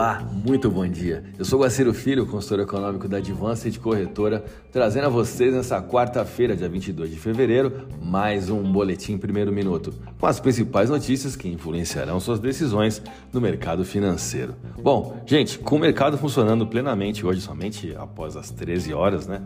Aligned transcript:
Olá, 0.00 0.26
muito 0.32 0.70
bom 0.70 0.88
dia. 0.88 1.22
Eu 1.38 1.44
sou 1.44 1.60
Guaciro 1.60 1.92
Filho, 1.92 2.24
consultor 2.24 2.60
econômico 2.60 3.06
da 3.06 3.18
Advanced 3.18 3.78
Corretora, 3.80 4.42
trazendo 4.72 5.04
a 5.04 5.10
vocês 5.10 5.52
nessa 5.52 5.82
quarta-feira, 5.82 6.56
dia 6.56 6.70
22 6.70 7.10
de 7.10 7.18
fevereiro, 7.18 7.86
mais 8.00 8.48
um 8.48 8.62
boletim 8.72 9.18
primeiro 9.18 9.52
minuto, 9.52 9.92
com 10.18 10.26
as 10.26 10.40
principais 10.40 10.88
notícias 10.88 11.36
que 11.36 11.50
influenciarão 11.50 12.18
suas 12.18 12.40
decisões 12.40 13.02
no 13.30 13.42
mercado 13.42 13.84
financeiro. 13.84 14.54
Bom, 14.82 15.22
gente, 15.26 15.58
com 15.58 15.76
o 15.76 15.78
mercado 15.78 16.16
funcionando 16.16 16.66
plenamente 16.66 17.26
hoje, 17.26 17.42
somente 17.42 17.94
após 17.94 18.38
as 18.38 18.50
13 18.50 18.94
horas, 18.94 19.26
né? 19.26 19.42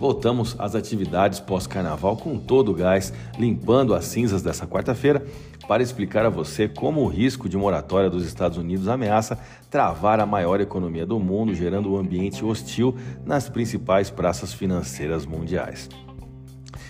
Voltamos 0.00 0.56
às 0.58 0.74
atividades 0.74 1.40
pós-carnaval 1.40 2.16
com 2.16 2.38
todo 2.38 2.70
o 2.70 2.74
gás, 2.74 3.12
limpando 3.38 3.94
as 3.94 4.06
cinzas 4.06 4.40
dessa 4.40 4.66
quarta-feira 4.66 5.22
para 5.68 5.82
explicar 5.82 6.24
a 6.24 6.30
você 6.30 6.66
como 6.66 7.02
o 7.02 7.06
risco 7.06 7.50
de 7.50 7.58
moratória 7.58 8.08
dos 8.08 8.24
Estados 8.24 8.56
Unidos 8.56 8.88
ameaça 8.88 9.38
travar 9.68 10.18
a 10.18 10.24
maior 10.24 10.58
economia 10.58 11.04
do 11.04 11.20
mundo, 11.20 11.54
gerando 11.54 11.92
um 11.92 11.98
ambiente 11.98 12.42
hostil 12.42 12.96
nas 13.26 13.50
principais 13.50 14.08
praças 14.08 14.54
financeiras 14.54 15.26
mundiais. 15.26 15.86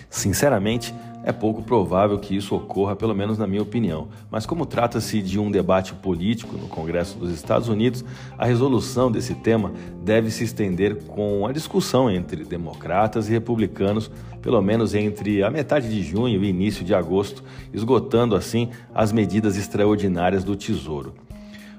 Sinceramente, 0.09 0.95
é 1.23 1.31
pouco 1.31 1.61
provável 1.61 2.17
que 2.17 2.35
isso 2.35 2.55
ocorra, 2.55 2.95
pelo 2.95 3.13
menos 3.13 3.37
na 3.37 3.45
minha 3.45 3.61
opinião. 3.61 4.07
Mas, 4.29 4.45
como 4.45 4.65
trata-se 4.65 5.21
de 5.21 5.39
um 5.39 5.51
debate 5.51 5.93
político 5.93 6.57
no 6.57 6.67
Congresso 6.67 7.17
dos 7.17 7.31
Estados 7.31 7.67
Unidos, 7.67 8.03
a 8.37 8.45
resolução 8.45 9.11
desse 9.11 9.35
tema 9.35 9.71
deve 10.03 10.31
se 10.31 10.43
estender 10.43 11.03
com 11.03 11.45
a 11.45 11.51
discussão 11.51 12.09
entre 12.09 12.43
democratas 12.43 13.29
e 13.29 13.31
republicanos, 13.31 14.09
pelo 14.41 14.61
menos 14.61 14.95
entre 14.95 15.43
a 15.43 15.51
metade 15.51 15.89
de 15.89 16.01
junho 16.01 16.43
e 16.43 16.49
início 16.49 16.83
de 16.83 16.93
agosto, 16.93 17.43
esgotando 17.71 18.35
assim 18.35 18.69
as 18.93 19.11
medidas 19.11 19.57
extraordinárias 19.57 20.43
do 20.43 20.55
Tesouro. 20.55 21.13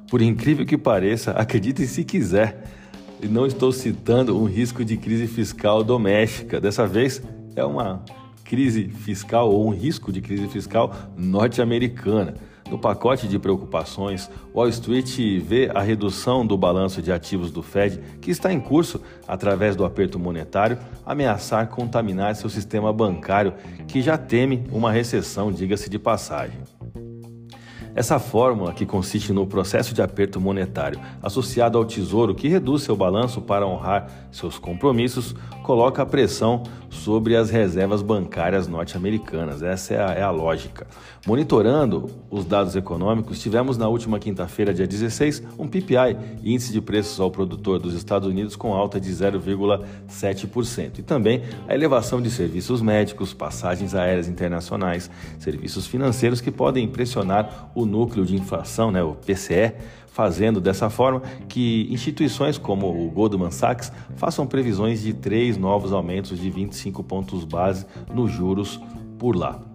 Por 0.09 0.23
incrível 0.23 0.65
que 0.65 0.79
pareça, 0.79 1.33
acreditem 1.39 1.87
se 1.87 2.05
quiser, 2.05 2.65
e 3.21 3.29
não 3.29 3.47
estou 3.47 3.71
citando 3.71 4.37
um 4.37 4.47
risco 4.47 4.85
de 4.85 4.97
crise 4.97 5.29
fiscal 5.29 5.85
doméstica. 5.85 6.61
Dessa 6.61 6.85
vez 6.85 7.23
é 7.55 7.65
uma 7.65 8.03
crise 8.53 8.87
fiscal 8.87 9.51
ou 9.51 9.67
um 9.67 9.71
risco 9.71 10.13
de 10.13 10.21
crise 10.21 10.47
fiscal 10.47 10.95
norte-americana. 11.17 12.35
No 12.71 12.79
pacote 12.79 13.27
de 13.27 13.39
preocupações, 13.39 14.31
Wall 14.55 14.69
Street 14.69 15.41
vê 15.43 15.71
a 15.75 15.81
redução 15.81 16.47
do 16.47 16.55
balanço 16.59 17.01
de 17.01 17.11
ativos 17.11 17.51
do 17.51 17.63
Fed, 17.63 17.99
que 18.21 18.31
está 18.31 18.53
em 18.53 18.61
curso 18.61 19.01
através 19.27 19.75
do 19.75 19.87
aperto 19.87 20.19
monetário, 20.19 20.77
ameaçar 21.07 21.67
contaminar 21.69 22.37
seu 22.37 22.51
sistema 22.51 22.93
bancário, 22.93 23.55
que 23.89 24.03
já 24.03 24.19
teme 24.19 24.65
uma 24.71 24.93
recessão, 24.93 25.51
diga-se 25.51 25.89
de 25.89 25.99
passagem. 25.99 26.59
Essa 27.95 28.19
fórmula, 28.19 28.73
que 28.73 28.87
consiste 28.87 29.33
no 29.33 29.47
processo 29.47 29.93
de 29.93 30.01
aperto 30.01 30.41
monetário 30.41 30.99
associado 31.23 31.77
ao 31.77 31.85
tesouro 31.85 32.35
que 32.35 32.49
reduz 32.49 32.83
seu 32.83 32.97
balanço 32.97 33.43
para 33.43 33.67
honrar 33.67 34.29
seus 34.31 34.59
compromissos, 34.59 35.35
coloca 35.63 36.05
pressão 36.07 36.63
sobre 36.89 37.37
as 37.37 37.51
reservas 37.51 38.03
bancárias 38.03 38.67
norte-americanas. 38.67 39.63
Essa 39.63 39.95
é 39.95 40.03
a, 40.03 40.13
é 40.13 40.23
a, 40.23 40.31
lógica. 40.31 40.87
Monitorando 41.27 42.11
os 42.31 42.45
dados 42.45 42.77
econômicos, 42.77 43.41
tivemos 43.41 43.79
na 43.79 43.89
última 43.89 44.19
quinta-feira, 44.19 44.75
dia 44.75 44.87
16, 44.87 45.43
um 45.59 45.67
PPI, 45.67 46.17
índice 46.43 46.73
de 46.73 46.81
preços 46.81 47.19
ao 47.19 47.31
produtor 47.31 47.79
dos 47.79 47.95
Estados 47.95 48.29
Unidos, 48.29 48.57
com 48.57 48.75
alta 48.75 49.01
de 49.01 49.11
0,7%. 49.11 50.99
E 50.99 51.03
também 51.03 51.43
a 51.67 51.75
elevação 51.75 52.21
de 52.21 52.31
serviços 52.31 52.83
médicos, 52.83 53.33
passagens 53.33 53.95
aéreas 53.95 54.29
internacionais, 54.29 55.11
serviços 55.39 55.87
financeiros 55.87 56.41
que 56.41 56.51
podem 56.51 56.87
pressionar 56.89 57.71
o 57.75 57.82
o 57.83 57.87
núcleo 57.87 58.25
de 58.25 58.35
inflação, 58.35 58.91
né, 58.91 59.03
o 59.03 59.15
PCE, 59.15 59.75
fazendo 60.09 60.61
dessa 60.61 60.91
forma 60.91 61.23
que 61.49 61.89
instituições 61.91 62.59
como 62.59 62.89
o 62.89 63.11
Goldman 63.11 63.51
Sachs 63.51 63.91
façam 64.17 64.47
previsões 64.47 65.03
de 65.03 65.15
três 65.15 65.57
novos 65.57 65.93
aumentos 65.93 66.39
de 66.39 66.51
25 66.51 67.03
pontos 67.03 67.45
base 67.45 67.87
nos 68.13 68.31
juros 68.31 68.79
por 69.19 69.35
lá. 69.35 69.72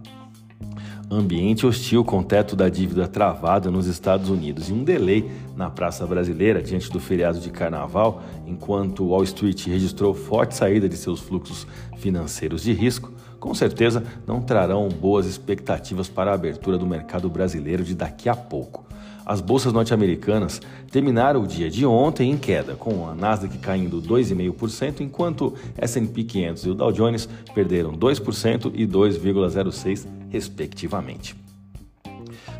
Ambiente 1.09 1.65
hostil 1.65 2.03
com 2.03 2.21
teto 2.21 2.53
da 2.53 2.67
dívida 2.67 3.07
travada 3.07 3.71
nos 3.71 3.87
Estados 3.87 4.29
Unidos 4.29 4.67
e 4.67 4.73
um 4.73 4.83
delay 4.83 5.31
na 5.55 5.69
praça 5.69 6.05
brasileira 6.05 6.61
diante 6.61 6.91
do 6.91 6.99
feriado 6.99 7.39
de 7.39 7.49
carnaval, 7.49 8.21
enquanto 8.45 9.05
Wall 9.05 9.23
Street 9.23 9.67
registrou 9.67 10.13
forte 10.13 10.53
saída 10.53 10.89
de 10.89 10.97
seus 10.97 11.21
fluxos 11.21 11.65
financeiros 11.95 12.61
de 12.61 12.73
risco, 12.73 13.09
com 13.39 13.53
certeza 13.53 14.03
não 14.27 14.41
trarão 14.41 14.89
boas 14.89 15.25
expectativas 15.25 16.09
para 16.09 16.31
a 16.31 16.33
abertura 16.33 16.77
do 16.77 16.85
mercado 16.85 17.29
brasileiro 17.29 17.85
de 17.85 17.95
daqui 17.95 18.27
a 18.27 18.35
pouco. 18.35 18.85
As 19.25 19.39
bolsas 19.39 19.71
norte-americanas 19.71 20.61
terminaram 20.91 21.41
o 21.41 21.47
dia 21.47 21.69
de 21.69 21.85
ontem 21.85 22.31
em 22.31 22.37
queda, 22.37 22.75
com 22.75 23.07
a 23.07 23.15
Nasdaq 23.15 23.57
caindo 23.59 24.01
2,5%, 24.01 24.99
enquanto 24.99 25.53
S&P 25.77 26.23
500 26.25 26.65
e 26.65 26.69
o 26.69 26.73
Dow 26.73 26.91
Jones 26.91 27.29
perderam 27.53 27.93
2% 27.93 28.71
e 28.73 28.85
2,06%, 28.85 30.16
respectivamente. 30.31 31.46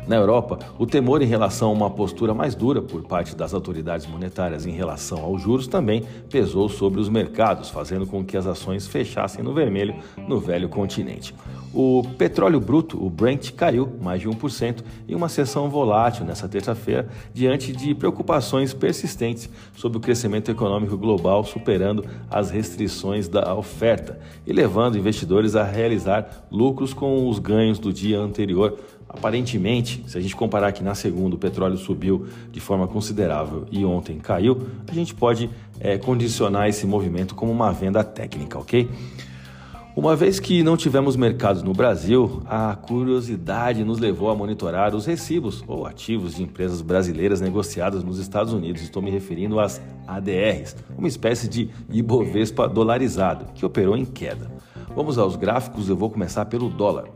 Na 0.06 0.16
Europa, 0.16 0.58
o 0.78 0.86
temor 0.86 1.20
em 1.20 1.26
relação 1.26 1.68
a 1.68 1.72
uma 1.72 1.90
postura 1.90 2.32
mais 2.32 2.54
dura 2.54 2.80
por 2.80 3.02
parte 3.02 3.36
das 3.36 3.52
autoridades 3.52 4.06
monetárias 4.06 4.64
em 4.64 4.70
relação 4.70 5.22
aos 5.22 5.42
juros 5.42 5.66
também 5.66 6.04
pesou 6.30 6.68
sobre 6.68 7.00
os 7.00 7.08
mercados, 7.08 7.68
fazendo 7.68 8.06
com 8.06 8.24
que 8.24 8.36
as 8.36 8.46
ações 8.46 8.86
fechassem 8.86 9.42
no 9.42 9.52
vermelho 9.52 9.94
no 10.26 10.40
velho 10.40 10.68
continente. 10.68 11.34
O 11.72 12.02
petróleo 12.16 12.58
bruto, 12.58 13.04
o 13.04 13.10
Brent, 13.10 13.52
caiu 13.52 13.92
mais 14.00 14.20
de 14.20 14.28
1% 14.28 14.82
em 15.06 15.14
uma 15.14 15.28
sessão 15.28 15.68
volátil 15.68 16.24
nesta 16.24 16.48
terça-feira, 16.48 17.08
diante 17.34 17.72
de 17.72 17.94
preocupações 17.94 18.72
persistentes 18.72 19.50
sobre 19.76 19.98
o 19.98 20.00
crescimento 20.00 20.50
econômico 20.50 20.96
global 20.96 21.44
superando 21.44 22.04
as 22.30 22.50
restrições 22.50 23.28
da 23.28 23.54
oferta 23.54 24.18
e 24.46 24.52
levando 24.52 24.96
investidores 24.96 25.54
a 25.54 25.64
realizar 25.64 26.46
lucros 26.50 26.94
com 26.94 27.28
os 27.28 27.38
ganhos 27.38 27.78
do 27.78 27.92
dia 27.92 28.18
anterior 28.18 28.78
Aparentemente, 29.08 30.04
se 30.06 30.18
a 30.18 30.20
gente 30.20 30.36
comparar 30.36 30.72
que 30.72 30.82
na 30.82 30.94
segunda 30.94 31.34
o 31.34 31.38
petróleo 31.38 31.78
subiu 31.78 32.26
de 32.52 32.60
forma 32.60 32.86
considerável 32.86 33.66
e 33.70 33.84
ontem 33.84 34.18
caiu, 34.18 34.68
a 34.86 34.92
gente 34.92 35.14
pode 35.14 35.48
é, 35.80 35.96
condicionar 35.96 36.68
esse 36.68 36.86
movimento 36.86 37.34
como 37.34 37.50
uma 37.50 37.72
venda 37.72 38.04
técnica, 38.04 38.58
ok? 38.58 38.88
Uma 39.98 40.14
vez 40.14 40.38
que 40.38 40.62
não 40.62 40.76
tivemos 40.76 41.16
mercados 41.16 41.60
no 41.60 41.72
Brasil, 41.72 42.40
a 42.46 42.76
curiosidade 42.76 43.82
nos 43.82 43.98
levou 43.98 44.30
a 44.30 44.34
monitorar 44.36 44.94
os 44.94 45.06
recibos 45.06 45.64
ou 45.66 45.86
ativos 45.86 46.36
de 46.36 46.44
empresas 46.44 46.80
brasileiras 46.80 47.40
negociadas 47.40 48.04
nos 48.04 48.20
Estados 48.20 48.52
Unidos. 48.52 48.80
Estou 48.80 49.02
me 49.02 49.10
referindo 49.10 49.58
às 49.58 49.80
ADRs, 50.06 50.76
uma 50.96 51.08
espécie 51.08 51.48
de 51.48 51.70
Ibovespa 51.90 52.68
dolarizado, 52.68 53.46
que 53.54 53.66
operou 53.66 53.96
em 53.96 54.04
queda. 54.04 54.48
Vamos 54.94 55.18
aos 55.18 55.34
gráficos, 55.34 55.88
eu 55.88 55.96
vou 55.96 56.10
começar 56.10 56.44
pelo 56.44 56.68
dólar. 56.68 57.08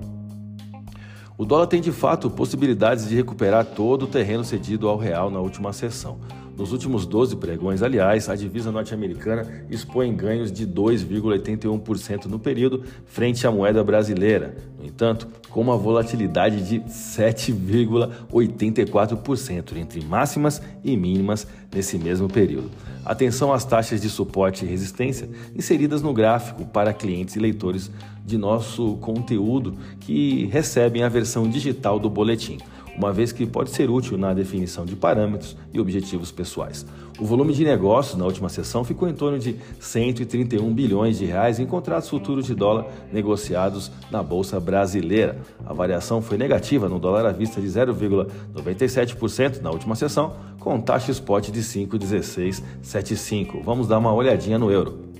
O 1.36 1.44
dólar 1.44 1.66
tem 1.66 1.80
de 1.80 1.90
fato 1.90 2.30
possibilidades 2.30 3.08
de 3.08 3.14
recuperar 3.14 3.64
todo 3.64 4.04
o 4.04 4.06
terreno 4.06 4.44
cedido 4.44 4.88
ao 4.88 4.96
real 4.96 5.30
na 5.30 5.40
última 5.40 5.72
sessão. 5.72 6.18
Nos 6.56 6.70
últimos 6.70 7.04
12 7.06 7.34
pregões, 7.36 7.82
aliás, 7.82 8.28
a 8.28 8.36
divisa 8.36 8.70
norte-americana 8.70 9.64
expõe 9.70 10.14
ganhos 10.14 10.52
de 10.52 10.66
2,81% 10.66 12.26
no 12.26 12.38
período 12.38 12.84
frente 13.06 13.46
à 13.46 13.50
moeda 13.50 13.82
brasileira. 13.82 14.54
No 14.78 14.84
entanto, 14.84 15.26
com 15.48 15.62
uma 15.62 15.74
volatilidade 15.76 16.62
de 16.62 16.80
7,84% 16.80 19.76
entre 19.76 20.04
máximas 20.04 20.60
e 20.84 20.96
mínimas 20.96 21.46
nesse 21.74 21.98
mesmo 21.98 22.28
período. 22.28 22.70
Atenção 23.04 23.52
às 23.52 23.64
taxas 23.64 24.00
de 24.00 24.08
suporte 24.08 24.64
e 24.64 24.68
resistência 24.68 25.28
inseridas 25.56 26.02
no 26.02 26.12
gráfico 26.12 26.64
para 26.66 26.92
clientes 26.92 27.34
e 27.34 27.40
leitores 27.40 27.90
de 28.24 28.38
nosso 28.38 28.94
conteúdo 28.96 29.76
que 30.00 30.46
recebem 30.46 31.02
a 31.02 31.08
versão 31.08 31.48
digital 31.48 31.98
do 31.98 32.08
boletim 32.08 32.58
uma 32.96 33.12
vez 33.12 33.32
que 33.32 33.44
pode 33.46 33.70
ser 33.70 33.90
útil 33.90 34.18
na 34.18 34.34
definição 34.34 34.84
de 34.84 34.96
parâmetros 34.96 35.56
e 35.72 35.80
objetivos 35.80 36.30
pessoais. 36.30 36.84
O 37.18 37.24
volume 37.24 37.52
de 37.52 37.64
negócios 37.64 38.16
na 38.18 38.24
última 38.24 38.48
sessão 38.48 38.84
ficou 38.84 39.08
em 39.08 39.14
torno 39.14 39.38
de 39.38 39.56
131 39.78 40.72
bilhões 40.72 41.18
de 41.18 41.26
reais 41.26 41.60
em 41.60 41.66
contratos 41.66 42.08
futuros 42.08 42.46
de 42.46 42.54
dólar 42.54 42.86
negociados 43.12 43.92
na 44.10 44.22
bolsa 44.22 44.58
brasileira. 44.58 45.38
A 45.64 45.72
variação 45.72 46.20
foi 46.22 46.38
negativa 46.38 46.88
no 46.88 46.98
dólar 46.98 47.26
à 47.26 47.32
vista 47.32 47.60
de 47.60 47.66
0,97% 47.66 49.60
na 49.60 49.70
última 49.70 49.94
sessão, 49.94 50.34
com 50.58 50.80
taxa 50.80 51.12
spot 51.12 51.50
de 51.50 51.60
5,1675. 51.60 53.62
Vamos 53.62 53.86
dar 53.86 53.98
uma 53.98 54.12
olhadinha 54.12 54.58
no 54.58 54.70
euro. 54.70 55.11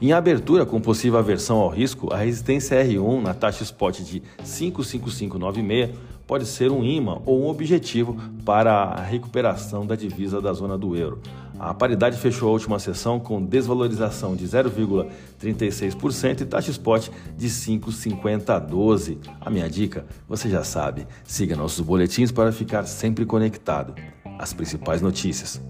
Em 0.00 0.12
abertura 0.12 0.66
com 0.66 0.78
possível 0.78 1.18
aversão 1.18 1.56
ao 1.56 1.70
risco, 1.70 2.12
a 2.12 2.18
resistência 2.18 2.76
R1 2.84 3.22
na 3.22 3.32
taxa 3.32 3.62
spot 3.62 4.00
de 4.00 4.22
55596 4.44 5.90
pode 6.26 6.44
ser 6.44 6.70
um 6.70 6.84
imã 6.84 7.22
ou 7.24 7.44
um 7.44 7.48
objetivo 7.48 8.14
para 8.44 8.74
a 8.74 9.00
recuperação 9.00 9.86
da 9.86 9.96
divisa 9.96 10.38
da 10.38 10.52
zona 10.52 10.76
do 10.76 10.94
euro. 10.94 11.22
A 11.58 11.72
paridade 11.72 12.18
fechou 12.18 12.50
a 12.50 12.52
última 12.52 12.78
sessão 12.78 13.18
com 13.18 13.42
desvalorização 13.42 14.36
de 14.36 14.46
0,36% 14.46 16.42
e 16.42 16.44
taxa 16.44 16.70
spot 16.70 17.08
de 17.34 17.48
5,5012. 17.48 19.16
A 19.40 19.48
minha 19.48 19.70
dica, 19.70 20.04
você 20.28 20.50
já 20.50 20.62
sabe, 20.62 21.06
siga 21.24 21.56
nossos 21.56 21.80
boletins 21.80 22.30
para 22.30 22.52
ficar 22.52 22.84
sempre 22.84 23.24
conectado. 23.24 23.94
as 24.38 24.52
principais 24.52 25.00
notícias. 25.00 25.62